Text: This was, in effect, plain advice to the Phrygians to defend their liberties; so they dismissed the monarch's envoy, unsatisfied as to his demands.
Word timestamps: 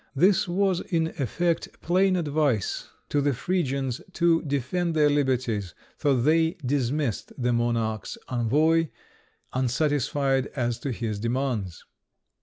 This 0.15 0.47
was, 0.47 0.79
in 0.81 1.09
effect, 1.19 1.79
plain 1.81 2.15
advice 2.15 2.87
to 3.09 3.21
the 3.21 3.35
Phrygians 3.35 4.01
to 4.13 4.41
defend 4.41 4.95
their 4.95 5.11
liberties; 5.11 5.75
so 5.99 6.19
they 6.19 6.57
dismissed 6.65 7.31
the 7.37 7.53
monarch's 7.53 8.17
envoy, 8.27 8.87
unsatisfied 9.53 10.47
as 10.55 10.79
to 10.79 10.91
his 10.91 11.19
demands. 11.19 11.85